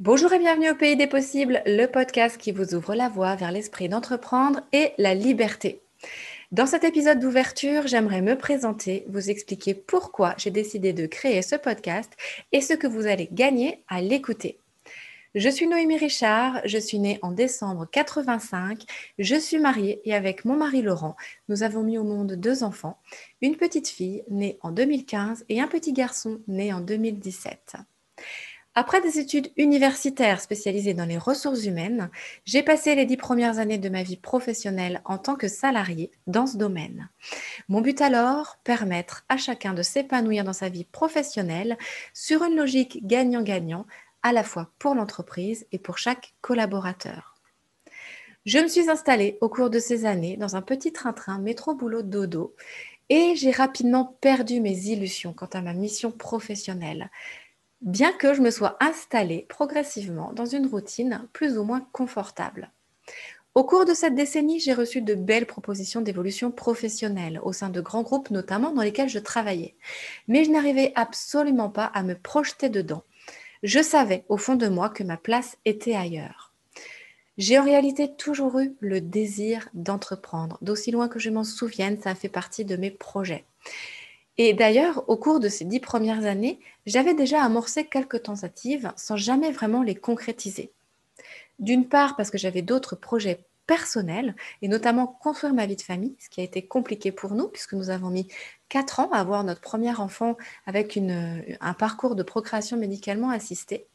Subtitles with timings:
[0.00, 3.50] Bonjour et bienvenue au Pays des Possibles, le podcast qui vous ouvre la voie vers
[3.50, 5.80] l'esprit d'entreprendre et la liberté.
[6.52, 11.56] Dans cet épisode d'ouverture, j'aimerais me présenter, vous expliquer pourquoi j'ai décidé de créer ce
[11.56, 12.12] podcast
[12.52, 14.60] et ce que vous allez gagner à l'écouter.
[15.34, 18.84] Je suis Noémie Richard, je suis née en décembre 85,
[19.18, 21.16] je suis mariée et avec mon mari Laurent,
[21.48, 23.00] nous avons mis au monde deux enfants,
[23.42, 27.78] une petite fille née en 2015 et un petit garçon né en 2017.
[28.80, 32.10] Après des études universitaires spécialisées dans les ressources humaines,
[32.44, 36.46] j'ai passé les dix premières années de ma vie professionnelle en tant que salarié dans
[36.46, 37.10] ce domaine.
[37.68, 41.76] Mon but alors, permettre à chacun de s'épanouir dans sa vie professionnelle
[42.14, 43.84] sur une logique gagnant-gagnant,
[44.22, 47.34] à la fois pour l'entreprise et pour chaque collaborateur.
[48.46, 52.54] Je me suis installée au cours de ces années dans un petit train-train métro-boulot-dodo
[53.08, 57.10] et j'ai rapidement perdu mes illusions quant à ma mission professionnelle
[57.80, 62.70] bien que je me sois installée progressivement dans une routine plus ou moins confortable.
[63.54, 67.80] Au cours de cette décennie, j'ai reçu de belles propositions d'évolution professionnelle au sein de
[67.80, 69.74] grands groupes notamment dans lesquels je travaillais.
[70.28, 73.02] Mais je n'arrivais absolument pas à me projeter dedans.
[73.62, 76.52] Je savais au fond de moi que ma place était ailleurs.
[77.36, 80.58] J'ai en réalité toujours eu le désir d'entreprendre.
[80.60, 83.44] D'aussi loin que je m'en souvienne, ça a fait partie de mes projets.
[84.38, 89.16] Et d'ailleurs, au cours de ces dix premières années, j'avais déjà amorcé quelques tentatives sans
[89.16, 90.72] jamais vraiment les concrétiser.
[91.58, 96.16] D'une part parce que j'avais d'autres projets personnels, et notamment construire ma vie de famille,
[96.18, 98.26] ce qui a été compliqué pour nous, puisque nous avons mis
[98.70, 103.86] quatre ans à avoir notre premier enfant avec un parcours de procréation médicalement assistée.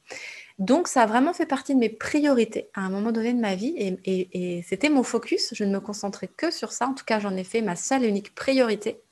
[0.59, 3.55] Donc, ça a vraiment fait partie de mes priorités à un moment donné de ma
[3.55, 5.53] vie et, et c'était mon focus.
[5.55, 6.87] Je ne me concentrais que sur ça.
[6.87, 9.02] En tout cas, j'en ai fait ma seule et unique priorité.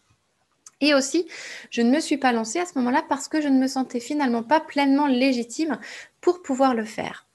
[0.82, 1.28] Et aussi,
[1.70, 4.00] je ne me suis pas lancée à ce moment-là parce que je ne me sentais
[4.00, 5.80] finalement pas pleinement légitime
[6.20, 7.28] pour pouvoir le faire.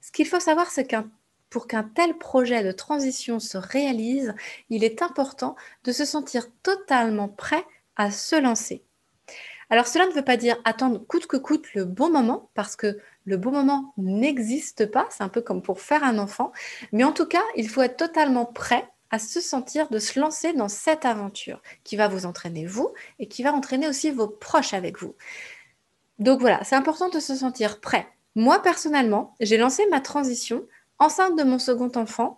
[0.00, 1.08] Ce qu'il faut savoir, c'est qu'un
[1.50, 4.34] pour qu'un tel projet de transition se réalise,
[4.70, 5.54] il est important
[5.84, 8.82] de se sentir totalement prêt à se lancer.
[9.70, 12.98] Alors cela ne veut pas dire attendre coûte que coûte le bon moment, parce que
[13.24, 16.50] le bon moment n'existe pas, c'est un peu comme pour faire un enfant,
[16.90, 20.52] mais en tout cas, il faut être totalement prêt à se sentir de se lancer
[20.54, 24.74] dans cette aventure qui va vous entraîner vous et qui va entraîner aussi vos proches
[24.74, 25.14] avec vous.
[26.18, 28.08] Donc voilà, c'est important de se sentir prêt.
[28.34, 30.66] Moi, personnellement, j'ai lancé ma transition
[30.98, 32.36] enceinte de mon second enfant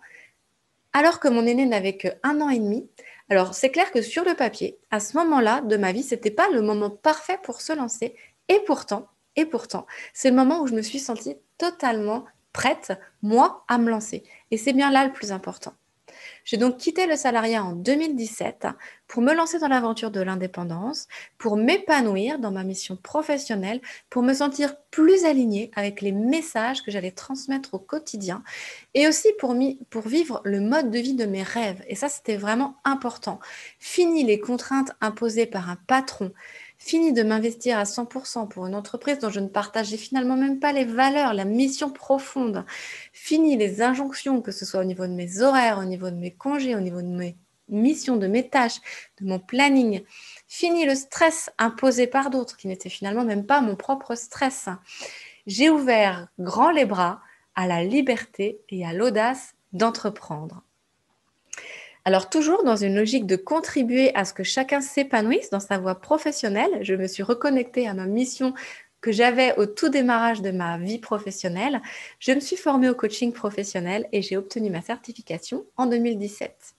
[0.93, 2.87] alors que mon aîné n'avait que un an et demi.
[3.29, 6.29] Alors, c'est clair que sur le papier, à ce moment-là de ma vie, ce n'était
[6.29, 8.15] pas le moment parfait pour se lancer.
[8.49, 12.93] Et pourtant, et pourtant, c'est le moment où je me suis sentie totalement prête,
[13.23, 14.23] moi, à me lancer.
[14.51, 15.73] Et c'est bien là le plus important.
[16.47, 18.67] J'ai donc quitté le salariat en 2017
[19.09, 24.33] pour me lancer dans l'aventure de l'indépendance, pour m'épanouir dans ma mission professionnelle, pour me
[24.33, 28.43] sentir plus alignée avec les messages que j'allais transmettre au quotidien
[28.93, 29.55] et aussi pour,
[30.05, 31.83] vivre le mode de vie de mes rêves.
[31.89, 33.41] Et ça, c'était vraiment important.
[33.77, 36.31] Fini les contraintes imposées par un patron
[36.79, 40.71] Fini de m'investir à 100% pour une entreprise dont je ne partageais finalement même pas
[40.71, 42.65] les valeurs, la mission profonde.
[43.13, 46.31] Fini les injonctions, que ce soit au niveau de mes horaires, au niveau de mes
[46.31, 47.35] congés, au niveau de mes
[47.67, 48.79] missions, de mes tâches,
[49.19, 50.03] de mon planning.
[50.47, 54.69] Fini le stress imposé par d'autres, qui n'était finalement même pas mon propre stress.
[55.47, 57.21] J'ai ouvert grand les bras
[57.55, 60.63] à la liberté et à l'audace d'entreprendre.
[62.07, 65.95] Alors toujours dans une logique de contribuer à ce que chacun s'épanouisse dans sa voie
[65.95, 68.53] professionnelle, je me suis reconnectée à ma mission
[69.01, 71.81] que j'avais au tout démarrage de ma vie professionnelle.
[72.19, 76.75] Je me suis formée au coaching professionnel et j'ai obtenu ma certification en 2017.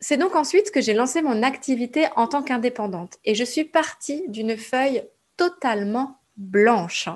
[0.00, 4.24] C'est donc ensuite que j'ai lancé mon activité en tant qu'indépendante et je suis partie
[4.26, 5.04] d'une feuille
[5.36, 7.08] totalement blanche.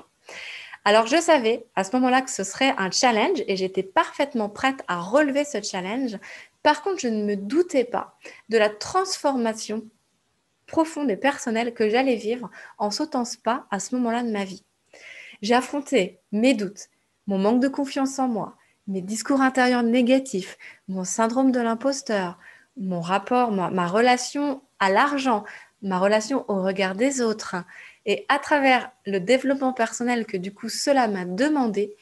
[0.85, 4.81] Alors je savais à ce moment-là que ce serait un challenge et j'étais parfaitement prête
[4.87, 6.17] à relever ce challenge
[6.63, 8.17] par contre, je ne me doutais pas
[8.49, 9.85] de la transformation
[10.67, 14.45] profonde et personnelle que j'allais vivre en sautant ce pas à ce moment-là de ma
[14.45, 14.63] vie.
[15.41, 16.89] J'ai affronté mes doutes,
[17.27, 18.55] mon manque de confiance en moi,
[18.87, 20.57] mes discours intérieurs négatifs,
[20.87, 22.37] mon syndrome de l'imposteur,
[22.77, 25.43] mon rapport, ma relation à l'argent,
[25.81, 27.55] ma relation au regard des autres.
[28.05, 31.95] Et à travers le développement personnel que du coup cela m'a demandé,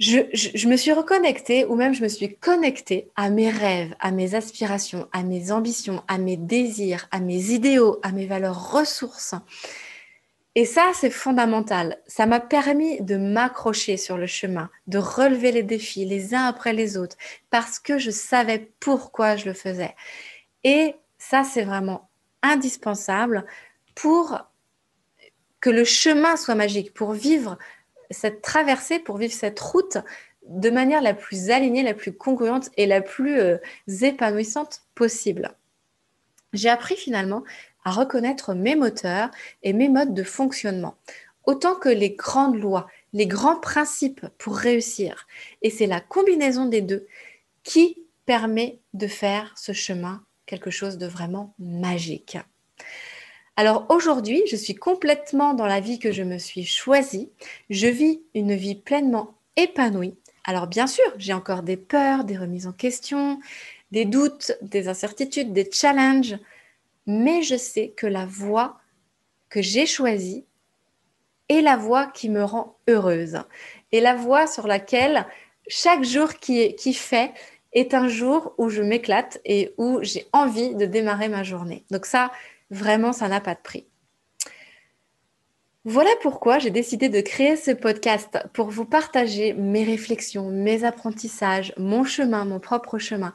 [0.00, 4.34] je, me suis reconnectée ou même je me suis connectée à mes rêves, à mes
[4.34, 9.34] aspirations, à mes ambitions, à mes désirs, à mes idéaux, à mes valeurs ressources.
[10.56, 11.98] Et ça, c'est fondamental.
[12.06, 16.72] Ça m'a permis de m'accrocher sur le chemin, de relever les défis les uns après
[16.72, 17.16] les autres,
[17.50, 19.94] parce que je savais pourquoi je le faisais.
[20.62, 22.08] Et ça, c'est vraiment
[22.42, 23.44] indispensable
[23.94, 24.38] pour
[25.60, 27.58] que le chemin soit magique, pour vivre
[28.10, 29.98] cette traversée, pour vivre cette route
[30.46, 33.56] de manière la plus alignée, la plus congruente et la plus euh,
[34.02, 35.54] épanouissante possible.
[36.52, 37.42] J'ai appris finalement
[37.84, 39.30] à reconnaître mes moteurs
[39.62, 40.96] et mes modes de fonctionnement,
[41.44, 45.26] autant que les grandes lois, les grands principes pour réussir.
[45.62, 47.06] Et c'est la combinaison des deux
[47.62, 52.38] qui permet de faire ce chemin quelque chose de vraiment magique.
[53.56, 57.30] Alors aujourd'hui, je suis complètement dans la vie que je me suis choisie.
[57.70, 60.16] Je vis une vie pleinement épanouie.
[60.44, 63.40] Alors bien sûr, j'ai encore des peurs, des remises en question,
[63.92, 66.36] des doutes, des incertitudes, des challenges,
[67.06, 68.80] mais je sais que la voie
[69.48, 70.44] que j'ai choisie
[71.48, 73.38] est la voie qui me rend heureuse
[73.92, 75.26] et la voie sur laquelle
[75.68, 77.32] chaque jour qui, fait
[77.72, 81.84] est un jour où je m'éclate et où j'ai envie de démarrer ma journée.
[81.90, 82.32] Donc ça,
[82.74, 83.86] vraiment, ça n'a pas de prix.
[85.86, 91.74] Voilà pourquoi j'ai décidé de créer ce podcast pour vous partager mes réflexions, mes apprentissages,
[91.76, 93.34] mon chemin, mon propre chemin,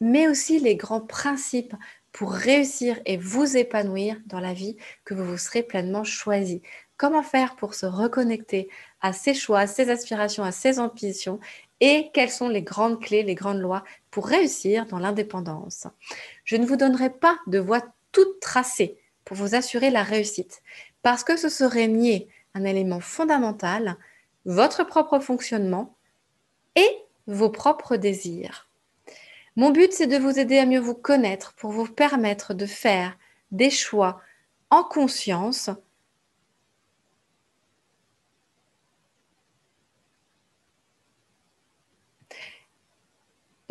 [0.00, 1.74] mais aussi les grands principes
[2.10, 6.62] pour réussir et vous épanouir dans la vie que vous vous serez pleinement choisi.
[6.96, 8.68] Comment faire pour se reconnecter
[9.02, 11.38] à ses choix, à ses aspirations, à ses ambitions
[11.80, 15.86] et quelles sont les grandes clés, les grandes lois pour réussir dans l'indépendance?
[16.44, 20.62] Je ne vous donnerai pas de voie toute tracée pour vous assurer la réussite,
[21.02, 23.96] parce que ce serait nier un élément fondamental,
[24.44, 25.96] votre propre fonctionnement
[26.76, 26.90] et
[27.26, 28.68] vos propres désirs.
[29.56, 33.16] Mon but, c'est de vous aider à mieux vous connaître pour vous permettre de faire
[33.50, 34.20] des choix
[34.70, 35.70] en conscience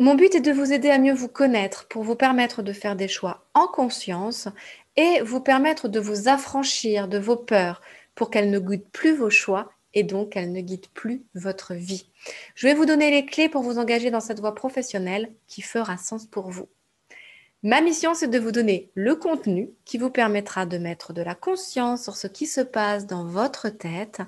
[0.00, 2.96] Mon but est de vous aider à mieux vous connaître pour vous permettre de faire
[2.96, 4.48] des choix en conscience
[4.96, 7.82] et vous permettre de vous affranchir de vos peurs
[8.14, 12.06] pour qu'elles ne guident plus vos choix et donc qu'elles ne guident plus votre vie.
[12.54, 15.98] Je vais vous donner les clés pour vous engager dans cette voie professionnelle qui fera
[15.98, 16.70] sens pour vous.
[17.62, 21.34] Ma mission, c'est de vous donner le contenu qui vous permettra de mettre de la
[21.34, 24.22] conscience sur ce qui se passe dans votre tête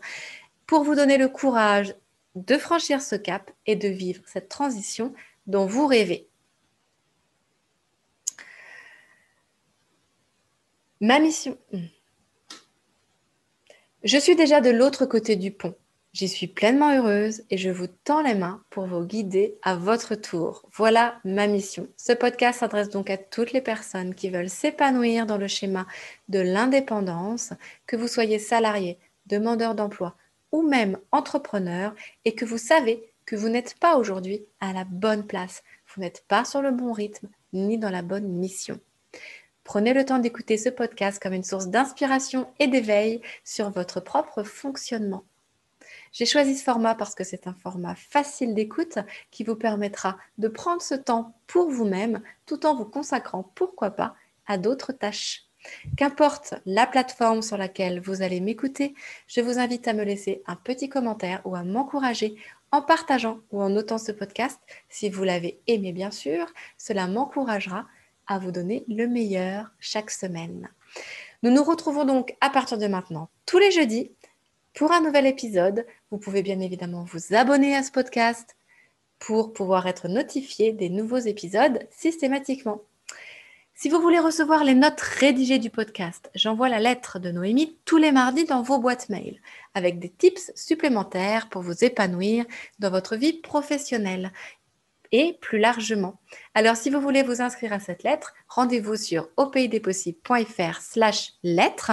[0.66, 1.94] pour vous donner le courage
[2.34, 5.14] de franchir ce cap et de vivre cette transition
[5.47, 6.29] dont vous rêvez.
[11.00, 11.59] Ma mission.
[11.73, 11.87] Hmm.
[14.05, 15.75] Je suis déjà de l'autre côté du pont.
[16.12, 20.15] J'y suis pleinement heureuse et je vous tends les mains pour vous guider à votre
[20.15, 20.69] tour.
[20.73, 21.89] Voilà ma mission.
[21.97, 25.87] Ce podcast s'adresse donc à toutes les personnes qui veulent s'épanouir dans le schéma
[26.29, 27.55] de l'indépendance,
[27.87, 30.15] que vous soyez salarié, demandeur d'emploi
[30.53, 31.94] ou même entrepreneur
[32.25, 35.62] et que vous savez que vous n'êtes pas aujourd'hui à la bonne place,
[35.94, 38.80] vous n'êtes pas sur le bon rythme ni dans la bonne mission.
[39.64, 44.42] Prenez le temps d'écouter ce podcast comme une source d'inspiration et d'éveil sur votre propre
[44.42, 45.24] fonctionnement.
[46.12, 48.98] J'ai choisi ce format parce que c'est un format facile d'écoute
[49.30, 54.14] qui vous permettra de prendre ce temps pour vous-même tout en vous consacrant, pourquoi pas,
[54.46, 55.44] à d'autres tâches.
[55.96, 58.94] Qu'importe la plateforme sur laquelle vous allez m'écouter,
[59.28, 62.36] je vous invite à me laisser un petit commentaire ou à m'encourager
[62.72, 64.58] en partageant ou en notant ce podcast.
[64.88, 66.46] Si vous l'avez aimé, bien sûr,
[66.78, 67.86] cela m'encouragera
[68.26, 70.70] à vous donner le meilleur chaque semaine.
[71.42, 74.10] Nous nous retrouvons donc à partir de maintenant tous les jeudis
[74.74, 75.86] pour un nouvel épisode.
[76.10, 78.56] Vous pouvez bien évidemment vous abonner à ce podcast
[79.19, 82.82] pour pouvoir être notifié des nouveaux épisodes systématiquement.
[83.74, 87.96] Si vous voulez recevoir les notes rédigées du podcast, j'envoie la lettre de Noémie tous
[87.96, 89.41] les mardis dans vos boîtes mail
[89.74, 92.44] avec des tips supplémentaires pour vous épanouir
[92.79, 94.32] dans votre vie professionnelle
[95.10, 96.20] et plus largement.
[96.55, 101.93] Alors si vous voulez vous inscrire à cette lettre, rendez-vous sur aupaysdespossibles.fr slash lettre.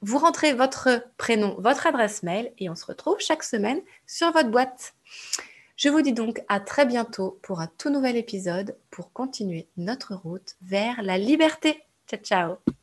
[0.00, 4.50] Vous rentrez votre prénom, votre adresse mail et on se retrouve chaque semaine sur votre
[4.50, 4.94] boîte.
[5.78, 10.16] Je vous dis donc à très bientôt pour un tout nouvel épisode pour continuer notre
[10.16, 11.84] route vers la liberté.
[12.08, 12.77] Ciao ciao